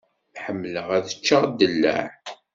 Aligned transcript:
Ḥemmleɣ 0.43 0.87
ad 0.97 1.07
ččeɣ 1.17 1.41
ddellaε. 1.49 2.07